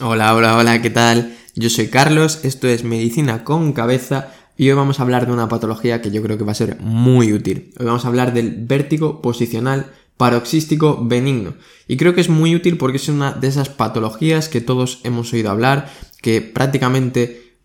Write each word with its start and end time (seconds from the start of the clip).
Hola, 0.00 0.34
hola, 0.34 0.56
hola, 0.56 0.80
¿qué 0.80 0.88
tal? 0.88 1.36
Yo 1.54 1.68
soy 1.68 1.88
Carlos, 1.88 2.40
esto 2.44 2.66
es 2.66 2.82
Medicina 2.82 3.44
con 3.44 3.74
Cabeza 3.74 4.32
y 4.56 4.70
hoy 4.70 4.74
vamos 4.74 4.98
a 4.98 5.02
hablar 5.02 5.26
de 5.26 5.34
una 5.34 5.50
patología 5.50 6.00
que 6.00 6.10
yo 6.10 6.22
creo 6.22 6.38
que 6.38 6.44
va 6.44 6.52
a 6.52 6.54
ser 6.54 6.80
muy 6.80 7.34
útil. 7.34 7.74
Hoy 7.78 7.84
vamos 7.84 8.06
a 8.06 8.08
hablar 8.08 8.32
del 8.32 8.54
vértigo 8.64 9.20
posicional 9.20 9.92
paroxístico 10.16 10.98
benigno. 11.04 11.56
Y 11.88 11.98
creo 11.98 12.14
que 12.14 12.22
es 12.22 12.30
muy 12.30 12.54
útil 12.54 12.78
porque 12.78 12.96
es 12.96 13.08
una 13.10 13.32
de 13.32 13.48
esas 13.48 13.68
patologías 13.68 14.48
que 14.48 14.62
todos 14.62 15.00
hemos 15.04 15.30
oído 15.34 15.50
hablar, 15.50 15.92
que 16.22 16.40
prácticamente 16.40 17.58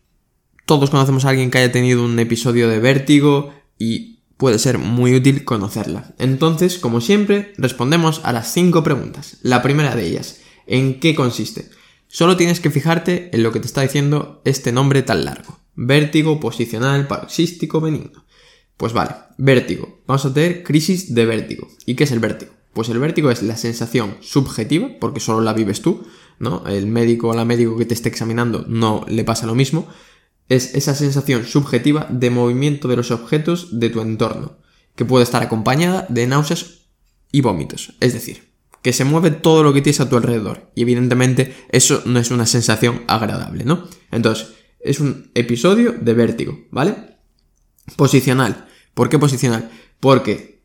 todos 0.66 0.90
conocemos 0.90 1.24
a 1.24 1.30
alguien 1.30 1.50
que 1.50 1.60
haya 1.60 1.72
tenido 1.72 2.04
un 2.04 2.20
episodio 2.20 2.68
de 2.68 2.80
vértigo 2.80 3.54
y 3.80 4.20
puede 4.36 4.60
ser 4.60 4.80
muy 4.80 5.16
útil 5.16 5.46
conocerla. 5.46 6.14
Entonces, 6.18 6.78
como 6.78 7.00
siempre, 7.00 7.54
respondemos 7.58 8.20
a 8.26 8.34
las 8.34 8.52
cinco 8.52 8.84
preguntas. 8.84 9.38
La 9.44 9.62
primera 9.62 9.96
de 9.96 10.08
ellas, 10.08 10.42
¿en 10.66 11.00
qué 11.00 11.16
consiste? 11.16 11.77
Solo 12.08 12.38
tienes 12.38 12.60
que 12.60 12.72
fijarte 12.72 13.30
en 13.34 13.44
lo 13.44 13.52
que 13.52 13.60
te 13.60 13.68
está 13.68 13.82
diciendo 13.82 14.42
este 14.46 14.72
nombre 14.72 15.04
tan 15.04 15.26
largo. 15.26 15.60
Vértigo 15.76 16.40
posicional 16.40 17.08
paroxístico 17.08 17.82
benigno. 17.82 18.26
Pues 18.78 18.94
vale, 18.94 19.16
vértigo. 19.38 20.02
Vamos 20.08 20.26
a 20.26 20.34
tener 20.34 20.64
crisis 20.64 21.14
de 21.14 21.26
vértigo. 21.26 21.68
¿Y 21.86 21.96
qué 21.96 22.06
es 22.06 22.12
el 22.12 22.20
vértigo? 22.20 22.54
Pues 22.74 22.90
el 22.90 23.00
vértigo 23.00 23.32
es 23.32 23.42
la 23.42 23.58
sensación 23.58 24.18
subjetiva, 24.22 24.90
porque 25.00 25.20
solo 25.20 25.42
la 25.42 25.54
vives 25.54 25.82
tú, 25.82 26.06
¿no? 26.40 26.64
El 26.68 26.86
médico 26.86 27.30
o 27.30 27.34
la 27.34 27.44
médico 27.44 27.76
que 27.76 27.86
te 27.86 27.96
esté 27.96 28.10
examinando 28.10 28.66
no 28.68 29.04
le 29.08 29.24
pasa 29.24 29.48
lo 29.48 29.56
mismo. 29.56 29.88
Es 30.48 30.76
esa 30.76 30.96
sensación 30.96 31.46
subjetiva 31.46 32.08
de 32.10 32.30
movimiento 32.30 32.88
de 32.88 32.96
los 32.96 33.12
objetos 33.12 33.80
de 33.80 33.90
tu 33.90 34.00
entorno, 34.02 34.58
que 34.96 35.06
puede 35.06 35.24
estar 35.24 35.42
acompañada 35.42 36.06
de 36.10 36.28
náuseas 36.28 36.82
y 37.32 37.42
vómitos. 37.42 37.96
Es 38.00 38.14
decir, 38.14 38.47
que 38.88 38.94
se 38.94 39.04
mueve 39.04 39.32
todo 39.32 39.64
lo 39.64 39.74
que 39.74 39.82
tienes 39.82 40.00
a 40.00 40.08
tu 40.08 40.16
alrededor. 40.16 40.72
Y 40.74 40.84
evidentemente 40.84 41.54
eso 41.74 42.04
no 42.06 42.20
es 42.20 42.32
una 42.32 42.46
sensación 42.46 43.04
agradable, 43.08 43.66
¿no? 43.66 43.86
Entonces, 44.12 44.54
es 44.80 45.02
un 45.02 45.30
episodio 45.36 45.92
de 45.92 46.14
vértigo, 46.14 46.58
¿vale? 46.72 46.96
Posicional. 47.98 48.70
¿Por 48.94 49.10
qué 49.10 49.20
posicional? 49.20 49.70
Porque 50.00 50.64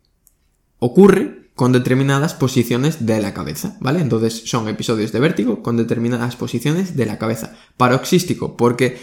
ocurre 0.79 1.51
con 1.57 1.73
determinadas 1.73 2.35
posiciones 2.35 3.07
de 3.07 3.21
la 3.21 3.35
cabeza, 3.35 3.77
¿vale? 3.81 4.01
Entonces 4.01 4.49
son 4.49 4.69
episodios 4.69 5.11
de 5.11 5.19
vértigo 5.19 5.61
con 5.65 5.77
determinadas 5.77 6.37
posiciones 6.37 6.97
de 6.97 7.07
la 7.07 7.19
cabeza. 7.19 7.57
Paroxístico, 7.77 8.57
porque 8.57 8.99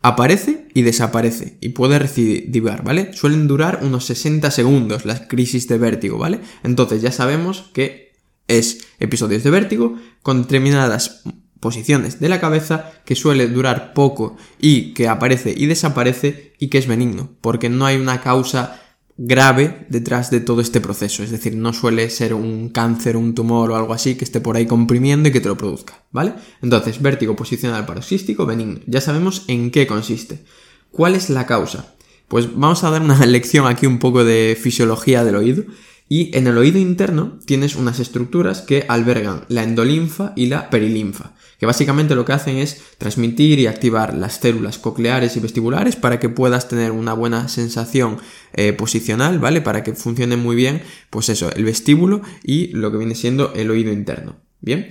aparece 0.00 0.68
y 0.74 0.82
desaparece 0.82 1.58
y 1.60 1.70
puede 1.70 1.98
recidivar, 1.98 2.84
¿vale? 2.84 3.14
Suelen 3.14 3.48
durar 3.48 3.80
unos 3.82 4.04
60 4.04 4.48
segundos 4.52 5.06
las 5.06 5.22
crisis 5.22 5.66
de 5.66 5.78
vértigo, 5.78 6.18
¿vale? 6.18 6.38
Entonces 6.62 7.02
ya 7.02 7.10
sabemos 7.10 7.68
que 7.74 8.09
es 8.58 8.86
episodios 8.98 9.42
de 9.44 9.50
vértigo 9.50 9.96
con 10.22 10.42
determinadas 10.42 11.22
posiciones 11.60 12.20
de 12.20 12.28
la 12.28 12.40
cabeza 12.40 12.92
que 13.04 13.14
suele 13.14 13.46
durar 13.46 13.92
poco 13.92 14.36
y 14.58 14.94
que 14.94 15.08
aparece 15.08 15.54
y 15.56 15.66
desaparece 15.66 16.54
y 16.58 16.68
que 16.68 16.78
es 16.78 16.86
benigno, 16.86 17.30
porque 17.40 17.68
no 17.68 17.86
hay 17.86 17.96
una 17.96 18.22
causa 18.22 18.80
grave 19.22 19.86
detrás 19.90 20.30
de 20.30 20.40
todo 20.40 20.62
este 20.62 20.80
proceso, 20.80 21.22
es 21.22 21.30
decir, 21.30 21.54
no 21.54 21.74
suele 21.74 22.08
ser 22.08 22.32
un 22.32 22.70
cáncer, 22.70 23.18
un 23.18 23.34
tumor 23.34 23.70
o 23.70 23.76
algo 23.76 23.92
así 23.92 24.14
que 24.14 24.24
esté 24.24 24.40
por 24.40 24.56
ahí 24.56 24.64
comprimiendo 24.64 25.28
y 25.28 25.32
que 25.32 25.42
te 25.42 25.48
lo 25.48 25.58
produzca, 25.58 26.04
¿vale? 26.10 26.32
Entonces, 26.62 27.02
vértigo 27.02 27.36
posicional 27.36 27.84
paroxístico 27.84 28.46
benigno, 28.46 28.80
ya 28.86 29.02
sabemos 29.02 29.44
en 29.46 29.70
qué 29.70 29.86
consiste. 29.86 30.42
¿Cuál 30.90 31.14
es 31.14 31.28
la 31.28 31.44
causa? 31.44 31.94
Pues 32.28 32.56
vamos 32.56 32.82
a 32.82 32.90
dar 32.90 33.02
una 33.02 33.26
lección 33.26 33.66
aquí 33.66 33.84
un 33.84 33.98
poco 33.98 34.24
de 34.24 34.58
fisiología 34.58 35.22
del 35.22 35.36
oído 35.36 35.64
y 36.12 36.36
en 36.36 36.48
el 36.48 36.58
oído 36.58 36.80
interno 36.80 37.38
tienes 37.46 37.76
unas 37.76 38.00
estructuras 38.00 38.62
que 38.62 38.84
albergan 38.88 39.44
la 39.46 39.62
endolinfa 39.62 40.32
y 40.34 40.46
la 40.46 40.68
perilinfa, 40.68 41.34
que 41.56 41.66
básicamente 41.66 42.16
lo 42.16 42.24
que 42.24 42.32
hacen 42.32 42.56
es 42.56 42.82
transmitir 42.98 43.60
y 43.60 43.68
activar 43.68 44.14
las 44.14 44.40
células 44.40 44.78
cocleares 44.78 45.36
y 45.36 45.40
vestibulares 45.40 45.94
para 45.94 46.18
que 46.18 46.28
puedas 46.28 46.66
tener 46.68 46.90
una 46.90 47.12
buena 47.12 47.46
sensación 47.46 48.18
eh, 48.54 48.72
posicional, 48.72 49.38
¿vale? 49.38 49.60
Para 49.60 49.84
que 49.84 49.94
funcione 49.94 50.36
muy 50.36 50.56
bien, 50.56 50.82
pues 51.10 51.28
eso, 51.28 51.48
el 51.54 51.64
vestíbulo 51.64 52.22
y 52.42 52.72
lo 52.72 52.90
que 52.90 52.98
viene 52.98 53.14
siendo 53.14 53.54
el 53.54 53.70
oído 53.70 53.92
interno. 53.92 54.34
Bien. 54.60 54.88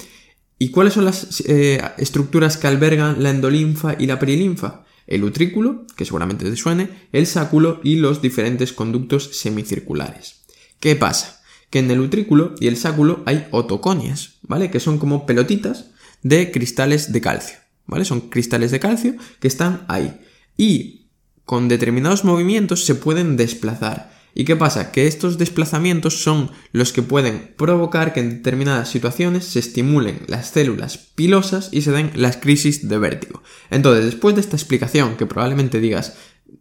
¿Y 0.57 0.71
cuáles 0.71 0.93
son 0.93 1.03
las 1.03 1.43
eh, 1.47 1.81
estructuras 1.97 2.55
que 2.55 2.67
albergan 2.67 3.21
la 3.21 3.31
endolinfa 3.31 3.97
y 3.99 4.05
la 4.05 4.19
perilinfa? 4.19 4.85
El 5.05 5.25
utrículo, 5.25 5.85
que 5.97 6.05
seguramente 6.05 6.49
te 6.49 6.55
suene, 6.55 7.09
el 7.11 7.27
sáculo 7.27 7.81
y 7.83 7.97
los 7.97 8.21
diferentes 8.21 8.71
conductos 8.71 9.37
semicirculares. 9.37 10.38
¿Qué 10.79 10.95
pasa? 10.95 11.41
Que 11.69 11.79
en 11.79 11.91
el 11.91 11.99
utrículo 11.99 12.55
y 12.59 12.67
el 12.67 12.77
sáculo 12.77 13.23
hay 13.25 13.47
otoconias, 13.51 14.39
¿vale? 14.41 14.71
Que 14.71 14.79
son 14.79 14.97
como 14.97 15.25
pelotitas 15.25 15.91
de 16.23 16.51
cristales 16.51 17.11
de 17.11 17.21
calcio, 17.21 17.57
¿vale? 17.85 18.05
Son 18.05 18.29
cristales 18.29 18.71
de 18.71 18.79
calcio 18.79 19.15
que 19.39 19.47
están 19.47 19.85
ahí. 19.87 20.19
Y 20.57 21.09
con 21.45 21.67
determinados 21.67 22.23
movimientos 22.23 22.85
se 22.85 22.95
pueden 22.95 23.37
desplazar. 23.37 24.17
¿Y 24.35 24.45
qué 24.45 24.55
pasa? 24.55 24.91
Que 24.91 25.07
estos 25.07 25.37
desplazamientos 25.37 26.21
son 26.21 26.51
los 26.71 26.93
que 26.93 27.01
pueden 27.01 27.55
provocar 27.57 28.13
que 28.13 28.19
en 28.19 28.29
determinadas 28.29 28.89
situaciones 28.89 29.45
se 29.45 29.59
estimulen 29.59 30.21
las 30.27 30.51
células 30.51 30.97
pilosas 30.97 31.69
y 31.71 31.81
se 31.81 31.91
den 31.91 32.11
las 32.15 32.37
crisis 32.37 32.87
de 32.87 32.99
vértigo. 32.99 33.41
Entonces, 33.71 34.05
después 34.05 34.35
de 34.35 34.41
esta 34.41 34.55
explicación, 34.55 35.17
que 35.17 35.25
probablemente 35.25 35.79
digas, 35.79 36.15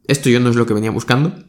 esto 0.07 0.31
yo 0.31 0.41
no 0.41 0.49
es 0.49 0.57
lo 0.57 0.67
que 0.67 0.75
venía 0.75 0.91
buscando, 0.91 1.45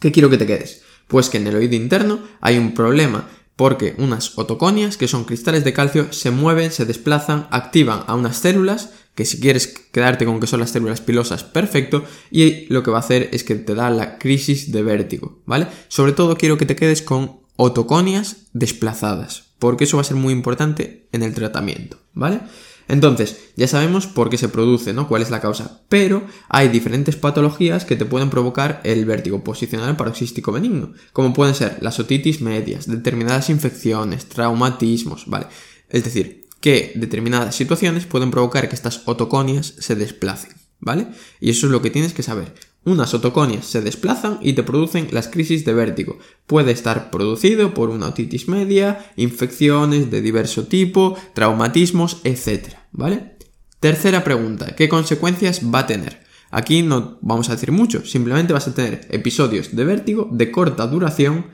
¿qué 0.00 0.10
quiero 0.10 0.28
que 0.28 0.38
te 0.38 0.46
quedes? 0.46 0.82
Pues 1.08 1.30
que 1.30 1.38
en 1.38 1.46
el 1.46 1.56
oído 1.56 1.74
interno 1.74 2.20
hay 2.40 2.58
un 2.58 2.74
problema 2.74 3.28
porque 3.56 3.94
unas 3.96 4.36
otoconias, 4.38 4.98
que 4.98 5.08
son 5.08 5.24
cristales 5.24 5.64
de 5.64 5.72
calcio, 5.72 6.12
se 6.12 6.30
mueven, 6.30 6.70
se 6.70 6.84
desplazan, 6.84 7.48
activan 7.50 8.04
a 8.06 8.14
unas 8.14 8.36
células, 8.36 8.90
que 9.14 9.24
si 9.24 9.40
quieres 9.40 9.66
quedarte 9.66 10.26
con 10.26 10.40
que 10.40 10.46
son 10.46 10.60
las 10.60 10.70
células 10.70 11.00
pilosas, 11.00 11.42
perfecto, 11.42 12.04
y 12.30 12.66
lo 12.66 12.82
que 12.82 12.90
va 12.90 12.98
a 12.98 13.00
hacer 13.00 13.30
es 13.32 13.44
que 13.44 13.54
te 13.54 13.74
da 13.74 13.88
la 13.88 14.18
crisis 14.18 14.72
de 14.72 14.82
vértigo, 14.82 15.40
¿vale? 15.46 15.68
Sobre 15.88 16.12
todo 16.12 16.36
quiero 16.36 16.58
que 16.58 16.66
te 16.66 16.76
quedes 16.76 17.00
con 17.00 17.40
otoconias 17.56 18.48
desplazadas, 18.52 19.44
porque 19.58 19.84
eso 19.84 19.96
va 19.96 20.02
a 20.02 20.04
ser 20.04 20.18
muy 20.18 20.34
importante 20.34 21.08
en 21.12 21.22
el 21.22 21.32
tratamiento, 21.32 21.98
¿vale? 22.12 22.40
Entonces, 22.88 23.38
ya 23.56 23.66
sabemos 23.66 24.06
por 24.06 24.30
qué 24.30 24.38
se 24.38 24.48
produce, 24.48 24.92
¿no? 24.92 25.08
¿Cuál 25.08 25.22
es 25.22 25.30
la 25.30 25.40
causa? 25.40 25.82
Pero 25.88 26.24
hay 26.48 26.68
diferentes 26.68 27.16
patologías 27.16 27.84
que 27.84 27.96
te 27.96 28.04
pueden 28.04 28.30
provocar 28.30 28.80
el 28.84 29.04
vértigo 29.04 29.42
posicional 29.42 29.96
paroxístico 29.96 30.52
benigno, 30.52 30.92
como 31.12 31.34
pueden 31.34 31.54
ser 31.54 31.78
las 31.80 31.98
otitis 31.98 32.40
medias, 32.40 32.86
determinadas 32.86 33.50
infecciones, 33.50 34.28
traumatismos, 34.28 35.24
¿vale? 35.26 35.46
Es 35.88 36.04
decir, 36.04 36.46
que 36.60 36.92
determinadas 36.94 37.54
situaciones 37.54 38.06
pueden 38.06 38.30
provocar 38.30 38.68
que 38.68 38.74
estas 38.74 39.02
otoconias 39.04 39.74
se 39.78 39.96
desplacen, 39.96 40.52
¿vale? 40.78 41.08
Y 41.40 41.50
eso 41.50 41.66
es 41.66 41.72
lo 41.72 41.82
que 41.82 41.90
tienes 41.90 42.12
que 42.12 42.22
saber. 42.22 42.54
Unas 42.86 43.14
otoconias 43.14 43.66
se 43.66 43.82
desplazan 43.82 44.38
y 44.40 44.52
te 44.52 44.62
producen 44.62 45.08
las 45.10 45.26
crisis 45.26 45.64
de 45.64 45.74
vértigo. 45.74 46.20
Puede 46.46 46.70
estar 46.70 47.10
producido 47.10 47.74
por 47.74 47.90
una 47.90 48.06
otitis 48.06 48.46
media, 48.46 49.10
infecciones 49.16 50.08
de 50.08 50.20
diverso 50.20 50.68
tipo, 50.68 51.18
traumatismos, 51.34 52.20
etc. 52.22 52.74
¿Vale? 52.92 53.38
Tercera 53.80 54.22
pregunta, 54.22 54.76
¿qué 54.76 54.88
consecuencias 54.88 55.62
va 55.62 55.80
a 55.80 55.86
tener? 55.88 56.24
Aquí 56.52 56.82
no 56.82 57.18
vamos 57.22 57.48
a 57.48 57.54
decir 57.54 57.72
mucho, 57.72 58.06
simplemente 58.06 58.52
vas 58.52 58.68
a 58.68 58.74
tener 58.74 59.08
episodios 59.10 59.74
de 59.74 59.84
vértigo 59.84 60.28
de 60.30 60.52
corta 60.52 60.86
duración 60.86 61.46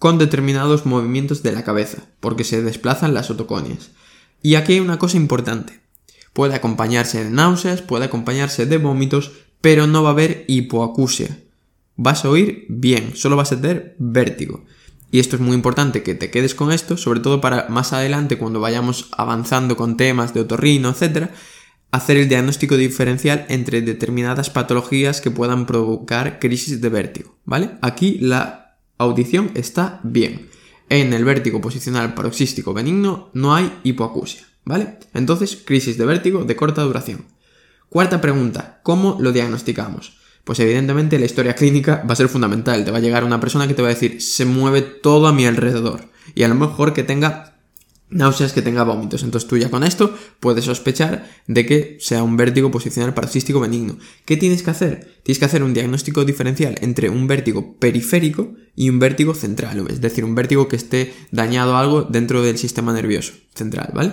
con 0.00 0.18
determinados 0.18 0.86
movimientos 0.86 1.44
de 1.44 1.52
la 1.52 1.62
cabeza, 1.62 2.08
porque 2.18 2.42
se 2.42 2.62
desplazan 2.62 3.14
las 3.14 3.30
otoconias. 3.30 3.92
Y 4.42 4.56
aquí 4.56 4.72
hay 4.72 4.80
una 4.80 4.98
cosa 4.98 5.18
importante. 5.18 5.82
Puede 6.32 6.56
acompañarse 6.56 7.22
de 7.22 7.30
náuseas, 7.30 7.80
puede 7.80 8.06
acompañarse 8.06 8.66
de 8.66 8.78
vómitos, 8.78 9.30
pero 9.60 9.86
no 9.86 10.02
va 10.02 10.10
a 10.10 10.12
haber 10.12 10.44
hipoacusia. 10.48 11.38
Vas 11.96 12.24
a 12.24 12.30
oír 12.30 12.66
bien, 12.68 13.14
solo 13.14 13.36
vas 13.36 13.52
a 13.52 13.60
tener 13.60 13.94
vértigo. 13.98 14.64
Y 15.10 15.18
esto 15.18 15.36
es 15.36 15.42
muy 15.42 15.54
importante 15.54 16.02
que 16.02 16.14
te 16.14 16.30
quedes 16.30 16.54
con 16.54 16.70
esto, 16.72 16.96
sobre 16.96 17.20
todo 17.20 17.40
para 17.40 17.68
más 17.68 17.92
adelante 17.92 18.38
cuando 18.38 18.60
vayamos 18.60 19.08
avanzando 19.16 19.76
con 19.76 19.96
temas 19.96 20.32
de 20.34 20.40
otorrino, 20.40 20.90
etc., 20.90 21.30
hacer 21.90 22.16
el 22.16 22.28
diagnóstico 22.28 22.76
diferencial 22.76 23.46
entre 23.48 23.82
determinadas 23.82 24.48
patologías 24.48 25.20
que 25.20 25.32
puedan 25.32 25.66
provocar 25.66 26.38
crisis 26.38 26.80
de 26.80 26.88
vértigo, 26.88 27.36
¿vale? 27.44 27.72
Aquí 27.82 28.18
la 28.20 28.76
audición 28.96 29.50
está 29.54 30.00
bien. 30.04 30.48
En 30.88 31.12
el 31.12 31.24
vértigo 31.24 31.60
posicional 31.60 32.14
paroxístico 32.14 32.72
benigno 32.74 33.30
no 33.32 33.54
hay 33.54 33.72
hipoacusia, 33.82 34.42
¿vale? 34.64 34.98
Entonces, 35.14 35.56
crisis 35.64 35.98
de 35.98 36.06
vértigo 36.06 36.44
de 36.44 36.56
corta 36.56 36.82
duración. 36.82 37.24
Cuarta 37.90 38.20
pregunta, 38.20 38.78
¿cómo 38.84 39.18
lo 39.20 39.32
diagnosticamos? 39.32 40.12
Pues 40.44 40.60
evidentemente 40.60 41.18
la 41.18 41.26
historia 41.26 41.56
clínica 41.56 42.04
va 42.08 42.12
a 42.12 42.16
ser 42.16 42.28
fundamental. 42.28 42.84
Te 42.84 42.92
va 42.92 42.98
a 42.98 43.00
llegar 43.00 43.24
una 43.24 43.40
persona 43.40 43.66
que 43.66 43.74
te 43.74 43.82
va 43.82 43.88
a 43.88 43.94
decir, 43.94 44.22
se 44.22 44.44
mueve 44.44 44.80
todo 44.80 45.26
a 45.26 45.32
mi 45.32 45.44
alrededor. 45.44 46.08
Y 46.36 46.44
a 46.44 46.48
lo 46.48 46.54
mejor 46.54 46.92
que 46.92 47.02
tenga 47.02 47.58
náuseas, 48.08 48.52
que 48.52 48.62
tenga 48.62 48.84
vómitos. 48.84 49.24
Entonces 49.24 49.48
tú 49.48 49.56
ya 49.56 49.70
con 49.70 49.82
esto 49.82 50.16
puedes 50.38 50.66
sospechar 50.66 51.28
de 51.48 51.66
que 51.66 51.96
sea 51.98 52.22
un 52.22 52.36
vértigo 52.36 52.70
posicional 52.70 53.12
paroxístico 53.12 53.58
benigno. 53.58 53.98
¿Qué 54.24 54.36
tienes 54.36 54.62
que 54.62 54.70
hacer? 54.70 55.20
Tienes 55.24 55.40
que 55.40 55.46
hacer 55.46 55.64
un 55.64 55.74
diagnóstico 55.74 56.24
diferencial 56.24 56.76
entre 56.82 57.10
un 57.10 57.26
vértigo 57.26 57.76
periférico 57.76 58.54
y 58.76 58.88
un 58.88 59.00
vértigo 59.00 59.34
central, 59.34 59.84
es 59.88 60.00
decir, 60.00 60.24
un 60.24 60.36
vértigo 60.36 60.68
que 60.68 60.76
esté 60.76 61.12
dañado 61.32 61.76
algo 61.76 62.02
dentro 62.02 62.40
del 62.42 62.56
sistema 62.56 62.92
nervioso 62.92 63.32
central, 63.52 63.90
¿vale? 63.94 64.12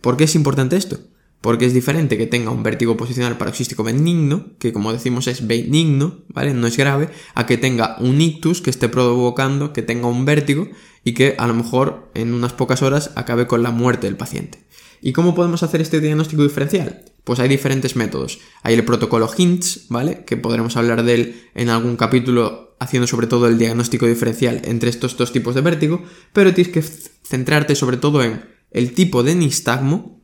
¿Por 0.00 0.16
qué 0.16 0.24
es 0.24 0.34
importante 0.34 0.76
esto? 0.76 0.98
Porque 1.40 1.66
es 1.66 1.72
diferente 1.72 2.18
que 2.18 2.26
tenga 2.26 2.50
un 2.50 2.62
vértigo 2.62 2.96
posicional 2.96 3.38
paroxístico 3.38 3.84
benigno, 3.84 4.46
que 4.58 4.72
como 4.72 4.92
decimos 4.92 5.28
es 5.28 5.46
benigno, 5.46 6.18
¿vale? 6.28 6.52
No 6.54 6.66
es 6.66 6.76
grave, 6.76 7.10
a 7.34 7.46
que 7.46 7.56
tenga 7.56 7.96
un 8.00 8.20
ictus 8.20 8.60
que 8.60 8.70
esté 8.70 8.88
provocando 8.88 9.72
que 9.72 9.82
tenga 9.82 10.08
un 10.08 10.24
vértigo 10.24 10.68
y 11.04 11.14
que 11.14 11.36
a 11.38 11.46
lo 11.46 11.54
mejor 11.54 12.10
en 12.14 12.34
unas 12.34 12.52
pocas 12.52 12.82
horas 12.82 13.12
acabe 13.14 13.46
con 13.46 13.62
la 13.62 13.70
muerte 13.70 14.06
del 14.06 14.16
paciente. 14.16 14.64
¿Y 15.00 15.12
cómo 15.12 15.34
podemos 15.34 15.62
hacer 15.62 15.80
este 15.80 16.00
diagnóstico 16.00 16.42
diferencial? 16.42 17.04
Pues 17.22 17.38
hay 17.38 17.48
diferentes 17.48 17.94
métodos. 17.94 18.40
Hay 18.62 18.74
el 18.74 18.84
protocolo 18.84 19.28
HINTS, 19.28 19.86
¿vale? 19.90 20.24
Que 20.24 20.36
podremos 20.36 20.76
hablar 20.76 21.04
de 21.04 21.14
él 21.14 21.42
en 21.54 21.68
algún 21.68 21.96
capítulo 21.96 22.76
haciendo 22.80 23.06
sobre 23.06 23.26
todo 23.26 23.46
el 23.46 23.58
diagnóstico 23.58 24.06
diferencial 24.06 24.62
entre 24.64 24.90
estos 24.90 25.16
dos 25.16 25.32
tipos 25.32 25.54
de 25.54 25.60
vértigo, 25.60 26.02
pero 26.32 26.54
tienes 26.54 26.72
que 26.72 26.82
centrarte 26.82 27.74
sobre 27.74 27.96
todo 27.96 28.22
en 28.22 28.44
el 28.70 28.92
tipo 28.92 29.22
de 29.22 29.34
nistagmo 29.34 30.17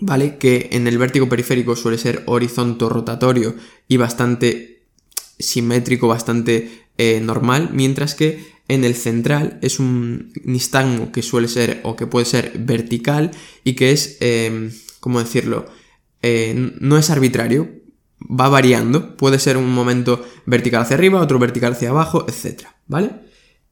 ¿vale? 0.00 0.38
Que 0.38 0.68
en 0.72 0.86
el 0.86 0.98
vértigo 0.98 1.28
periférico 1.28 1.76
suele 1.76 1.98
ser 1.98 2.22
horizonto 2.26 2.88
rotatorio 2.88 3.54
y 3.88 3.96
bastante 3.96 4.82
simétrico, 5.38 6.08
bastante 6.08 6.86
eh, 6.98 7.20
normal, 7.20 7.70
mientras 7.72 8.14
que 8.14 8.44
en 8.68 8.84
el 8.84 8.94
central 8.94 9.58
es 9.62 9.80
un 9.80 10.32
nistagmo 10.44 11.10
que 11.12 11.22
suele 11.22 11.48
ser 11.48 11.80
o 11.82 11.96
que 11.96 12.06
puede 12.06 12.26
ser 12.26 12.52
vertical 12.58 13.32
y 13.64 13.74
que 13.74 13.92
es, 13.92 14.16
eh, 14.20 14.70
¿cómo 15.00 15.18
decirlo? 15.18 15.66
Eh, 16.22 16.74
no 16.78 16.98
es 16.98 17.10
arbitrario, 17.10 17.68
va 18.20 18.48
variando, 18.48 19.16
puede 19.16 19.38
ser 19.38 19.56
un 19.56 19.72
momento 19.72 20.24
vertical 20.46 20.82
hacia 20.82 20.96
arriba, 20.96 21.20
otro 21.20 21.38
vertical 21.38 21.72
hacia 21.72 21.90
abajo, 21.90 22.26
etc. 22.28 22.68
¿Vale? 22.86 23.10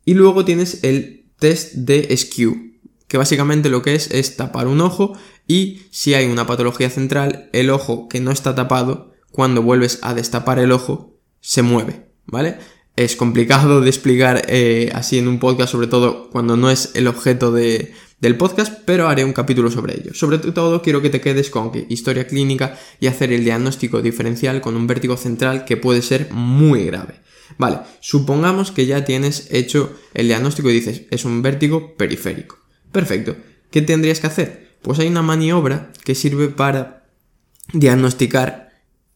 Y 0.05 0.15
luego 0.15 0.45
tienes 0.45 0.83
el 0.83 1.27
test 1.39 1.75
de 1.75 2.17
skew, 2.17 2.73
que 3.07 3.19
básicamente 3.19 3.69
lo 3.69 3.83
que 3.83 3.95
es 3.95 4.11
es 4.11 4.37
tapar 4.37 4.67
un 4.67 4.81
ojo 4.81 5.17
y 5.49 5.81
si 5.91 6.15
hay 6.15 6.27
una 6.27 6.47
patología 6.47 6.91
central, 6.91 7.49
el 7.53 7.71
ojo 7.71 8.07
que 8.07 8.21
no 8.21 8.31
está 8.31 8.55
tapado, 8.55 9.15
cuando 9.33 9.63
vuelves 9.63 9.99
a 10.03 10.15
destapar 10.15 10.59
el 10.59 10.73
ojo, 10.73 11.19
se 11.41 11.63
mueve, 11.63 12.11
¿vale? 12.27 12.59
Es 12.97 13.17
complicado 13.17 13.81
de 13.81 13.89
explicar 13.89 14.45
eh, 14.49 14.91
así 14.95 15.19
en 15.19 15.27
un 15.27 15.39
podcast, 15.39 15.73
sobre 15.73 15.87
todo 15.87 16.29
cuando 16.31 16.57
no 16.57 16.71
es 16.71 16.91
el 16.95 17.07
objeto 17.07 17.51
de, 17.51 17.95
del 18.21 18.37
podcast, 18.37 18.83
pero 18.85 19.09
haré 19.09 19.25
un 19.25 19.33
capítulo 19.33 19.71
sobre 19.71 19.95
ello. 19.95 20.13
Sobre 20.13 20.39
todo 20.39 20.83
quiero 20.83 21.01
que 21.01 21.09
te 21.09 21.21
quedes 21.21 21.49
con 21.49 21.73
que 21.73 21.87
historia 21.89 22.27
clínica 22.27 22.79
y 23.01 23.07
hacer 23.07 23.33
el 23.33 23.45
diagnóstico 23.45 24.03
diferencial 24.03 24.61
con 24.61 24.77
un 24.77 24.87
vértigo 24.87 25.17
central 25.17 25.65
que 25.65 25.77
puede 25.77 26.03
ser 26.03 26.31
muy 26.31 26.85
grave. 26.85 27.21
Vale, 27.57 27.79
supongamos 28.01 28.73
que 28.73 28.85
ya 28.85 29.05
tienes 29.05 29.49
hecho 29.51 29.97
el 30.13 30.27
diagnóstico 30.27 30.69
y 30.69 30.75
dices, 30.75 31.03
es 31.11 31.25
un 31.25 31.41
vértigo 31.41 31.97
periférico. 31.97 32.59
Perfecto. 32.93 33.37
¿Qué 33.71 33.81
tendrías 33.81 34.21
que 34.21 34.27
hacer? 34.27 34.68
Pues 34.83 34.99
hay 34.99 35.09
una 35.09 35.23
maniobra 35.23 35.93
que 36.05 36.15
sirve 36.15 36.49
para 36.49 37.07
diagnosticar 37.73 38.71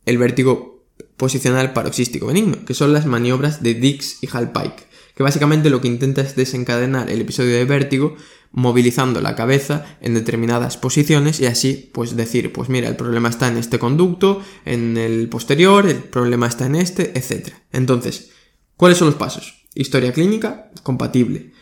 el 0.05 0.19
vértigo 0.19 0.85
posicional 1.17 1.73
paroxístico 1.73 2.26
benigno, 2.26 2.64
que 2.64 2.75
son 2.75 2.93
las 2.93 3.06
maniobras 3.06 3.62
de 3.62 3.75
Dix 3.75 4.23
y 4.23 4.26
Hallpike, 4.26 4.87
que 5.14 5.23
básicamente 5.23 5.70
lo 5.70 5.81
que 5.81 5.88
intenta 5.88 6.20
es 6.20 6.37
desencadenar 6.37 7.11
el 7.11 7.20
episodio 7.20 7.55
de 7.55 7.64
vértigo 7.64 8.17
movilizando 8.50 9.20
la 9.20 9.35
cabeza 9.35 9.97
en 10.00 10.14
determinadas 10.14 10.76
posiciones 10.76 11.41
y 11.41 11.47
así 11.47 11.91
pues 11.93 12.17
decir, 12.17 12.53
pues 12.53 12.69
mira, 12.69 12.88
el 12.88 12.97
problema 12.97 13.29
está 13.29 13.49
en 13.49 13.56
este 13.56 13.79
conducto, 13.79 14.43
en 14.64 14.97
el 14.97 15.29
posterior, 15.29 15.87
el 15.87 16.03
problema 16.03 16.49
está 16.49 16.67
en 16.67 16.75
este, 16.75 17.19
etc. 17.19 17.55
Entonces, 17.73 18.31
¿cuáles 18.76 18.99
son 18.99 19.06
los 19.06 19.17
pasos? 19.17 19.64
Historia 19.75 20.12
clínica, 20.12 20.70
compatible 20.82 21.53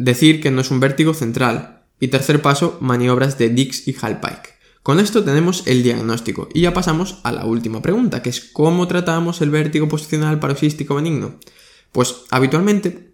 decir 0.00 0.40
que 0.40 0.50
no 0.50 0.62
es 0.62 0.70
un 0.70 0.80
vértigo 0.80 1.14
central. 1.14 1.79
Y 2.00 2.08
tercer 2.08 2.42
paso, 2.42 2.78
maniobras 2.80 3.38
de 3.38 3.50
Dix 3.50 3.86
y 3.86 3.92
Hallpike. 3.92 4.58
Con 4.82 4.98
esto 4.98 5.22
tenemos 5.22 5.66
el 5.66 5.82
diagnóstico 5.82 6.48
y 6.54 6.62
ya 6.62 6.72
pasamos 6.72 7.18
a 7.22 7.32
la 7.32 7.44
última 7.44 7.82
pregunta, 7.82 8.22
que 8.22 8.30
es 8.30 8.40
¿cómo 8.40 8.88
tratamos 8.88 9.42
el 9.42 9.50
vértigo 9.50 9.88
posicional 9.88 10.40
paroxístico 10.40 10.94
benigno? 10.94 11.38
Pues 11.92 12.22
habitualmente 12.30 13.12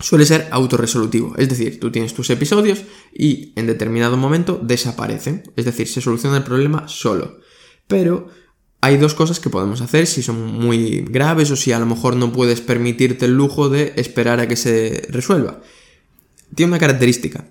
suele 0.00 0.24
ser 0.24 0.48
autorresolutivo, 0.50 1.34
es 1.36 1.50
decir, 1.50 1.78
tú 1.78 1.92
tienes 1.92 2.14
tus 2.14 2.30
episodios 2.30 2.82
y 3.12 3.52
en 3.54 3.66
determinado 3.66 4.16
momento 4.16 4.58
desaparecen, 4.62 5.42
es 5.56 5.66
decir, 5.66 5.86
se 5.86 6.00
soluciona 6.00 6.38
el 6.38 6.42
problema 6.42 6.88
solo. 6.88 7.40
Pero 7.86 8.28
hay 8.80 8.96
dos 8.96 9.14
cosas 9.14 9.40
que 9.40 9.50
podemos 9.50 9.82
hacer 9.82 10.06
si 10.06 10.22
son 10.22 10.42
muy 10.42 11.04
graves 11.08 11.50
o 11.50 11.56
si 11.56 11.72
a 11.72 11.78
lo 11.78 11.86
mejor 11.86 12.16
no 12.16 12.32
puedes 12.32 12.62
permitirte 12.62 13.26
el 13.26 13.36
lujo 13.36 13.68
de 13.68 13.92
esperar 13.96 14.40
a 14.40 14.48
que 14.48 14.56
se 14.56 15.06
resuelva 15.10 15.60
tiene 16.54 16.70
una 16.70 16.78
característica. 16.78 17.46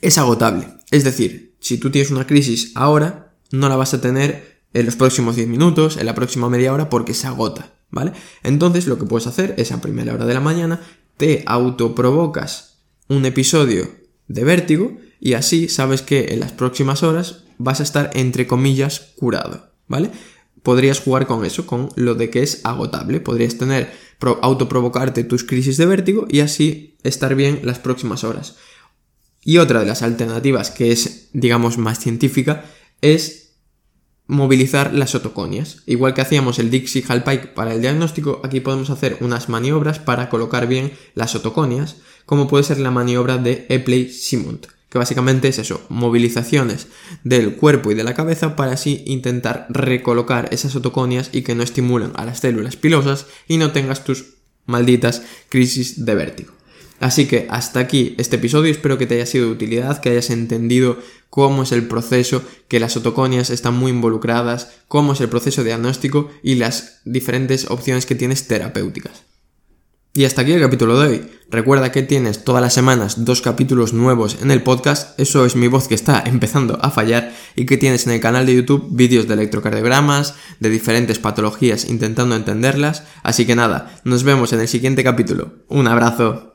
Es 0.00 0.18
agotable. 0.18 0.68
Es 0.90 1.04
decir, 1.04 1.54
si 1.60 1.78
tú 1.78 1.90
tienes 1.90 2.10
una 2.10 2.26
crisis 2.26 2.72
ahora, 2.74 3.34
no 3.50 3.68
la 3.68 3.76
vas 3.76 3.94
a 3.94 4.00
tener 4.00 4.60
en 4.72 4.86
los 4.86 4.96
próximos 4.96 5.36
10 5.36 5.48
minutos, 5.48 5.96
en 5.96 6.06
la 6.06 6.14
próxima 6.14 6.48
media 6.48 6.72
hora, 6.72 6.88
porque 6.88 7.14
se 7.14 7.26
agota, 7.26 7.72
¿vale? 7.90 8.12
Entonces 8.42 8.86
lo 8.86 8.98
que 8.98 9.06
puedes 9.06 9.26
hacer 9.26 9.54
es 9.58 9.72
a 9.72 9.80
primera 9.80 10.14
hora 10.14 10.26
de 10.26 10.34
la 10.34 10.40
mañana, 10.40 10.80
te 11.16 11.42
autoprovocas 11.46 12.78
un 13.08 13.26
episodio 13.26 13.90
de 14.28 14.44
vértigo 14.44 14.96
y 15.18 15.34
así 15.34 15.68
sabes 15.68 16.02
que 16.02 16.32
en 16.32 16.40
las 16.40 16.52
próximas 16.52 17.02
horas 17.02 17.44
vas 17.58 17.80
a 17.80 17.82
estar 17.82 18.10
entre 18.14 18.46
comillas 18.46 19.12
curado, 19.16 19.70
¿vale? 19.88 20.10
Podrías 20.62 21.00
jugar 21.00 21.26
con 21.26 21.44
eso, 21.44 21.66
con 21.66 21.88
lo 21.96 22.14
de 22.14 22.30
que 22.30 22.42
es 22.42 22.60
agotable, 22.64 23.20
podrías 23.20 23.58
tener 23.58 23.92
autoprovocarte 24.42 25.24
tus 25.24 25.44
crisis 25.44 25.76
de 25.76 25.86
vértigo 25.86 26.26
y 26.28 26.40
así 26.40 26.96
estar 27.02 27.34
bien 27.34 27.60
las 27.64 27.78
próximas 27.78 28.22
horas. 28.24 28.56
Y 29.42 29.58
otra 29.58 29.80
de 29.80 29.86
las 29.86 30.02
alternativas 30.02 30.70
que 30.70 30.92
es, 30.92 31.28
digamos, 31.32 31.78
más 31.78 31.98
científica 31.98 32.64
es 33.00 33.54
movilizar 34.26 34.94
las 34.94 35.14
otoconias. 35.14 35.82
Igual 35.86 36.14
que 36.14 36.20
hacíamos 36.20 36.58
el 36.58 36.70
Dixie 36.70 37.02
Hallpike 37.02 37.48
para 37.54 37.74
el 37.74 37.80
diagnóstico, 37.80 38.40
aquí 38.44 38.60
podemos 38.60 38.90
hacer 38.90 39.16
unas 39.20 39.48
maniobras 39.48 39.98
para 39.98 40.28
colocar 40.28 40.68
bien 40.68 40.92
las 41.14 41.34
otoconias, 41.34 41.96
como 42.26 42.46
puede 42.46 42.64
ser 42.64 42.78
la 42.78 42.90
maniobra 42.90 43.38
de 43.38 43.66
Epley-Simont 43.68 44.66
que 44.90 44.98
básicamente 44.98 45.48
es 45.48 45.58
eso, 45.58 45.80
movilizaciones 45.88 46.88
del 47.22 47.54
cuerpo 47.54 47.92
y 47.92 47.94
de 47.94 48.02
la 48.02 48.14
cabeza 48.14 48.56
para 48.56 48.72
así 48.72 49.04
intentar 49.06 49.66
recolocar 49.70 50.48
esas 50.52 50.74
otoconias 50.74 51.30
y 51.32 51.42
que 51.42 51.54
no 51.54 51.62
estimulen 51.62 52.10
a 52.16 52.24
las 52.24 52.40
células 52.40 52.76
pilosas 52.76 53.26
y 53.46 53.56
no 53.56 53.70
tengas 53.70 54.04
tus 54.04 54.34
malditas 54.66 55.22
crisis 55.48 56.04
de 56.04 56.14
vértigo. 56.16 56.52
Así 57.00 57.26
que 57.26 57.46
hasta 57.50 57.80
aquí 57.80 58.14
este 58.18 58.36
episodio, 58.36 58.70
espero 58.70 58.98
que 58.98 59.06
te 59.06 59.14
haya 59.14 59.26
sido 59.26 59.46
de 59.46 59.52
utilidad, 59.52 60.00
que 60.00 60.10
hayas 60.10 60.28
entendido 60.28 60.98
cómo 61.30 61.62
es 61.62 61.72
el 61.72 61.88
proceso, 61.88 62.42
que 62.68 62.78
las 62.78 62.96
otoconias 62.96 63.48
están 63.48 63.74
muy 63.74 63.90
involucradas, 63.90 64.74
cómo 64.86 65.14
es 65.14 65.20
el 65.22 65.30
proceso 65.30 65.64
diagnóstico 65.64 66.30
y 66.42 66.56
las 66.56 67.00
diferentes 67.06 67.70
opciones 67.70 68.04
que 68.04 68.14
tienes 68.14 68.46
terapéuticas. 68.46 69.24
Y 70.12 70.24
hasta 70.24 70.42
aquí 70.42 70.52
el 70.52 70.60
capítulo 70.60 70.98
de 70.98 71.08
hoy. 71.08 71.30
Recuerda 71.50 71.92
que 71.92 72.02
tienes 72.02 72.44
todas 72.44 72.60
las 72.60 72.74
semanas 72.74 73.24
dos 73.24 73.40
capítulos 73.40 73.92
nuevos 73.92 74.38
en 74.42 74.50
el 74.50 74.62
podcast, 74.62 75.18
eso 75.18 75.46
es 75.46 75.56
mi 75.56 75.68
voz 75.68 75.88
que 75.88 75.94
está 75.94 76.20
empezando 76.26 76.78
a 76.82 76.90
fallar, 76.90 77.32
y 77.56 77.64
que 77.64 77.78
tienes 77.78 78.06
en 78.06 78.12
el 78.12 78.20
canal 78.20 78.44
de 78.44 78.56
YouTube 78.56 78.88
vídeos 78.90 79.26
de 79.26 79.34
electrocardiogramas, 79.34 80.34
de 80.58 80.68
diferentes 80.68 81.18
patologías 81.18 81.88
intentando 81.88 82.36
entenderlas. 82.36 83.04
Así 83.22 83.46
que 83.46 83.56
nada, 83.56 84.00
nos 84.04 84.24
vemos 84.24 84.52
en 84.52 84.60
el 84.60 84.68
siguiente 84.68 85.02
capítulo. 85.02 85.54
Un 85.68 85.86
abrazo. 85.86 86.49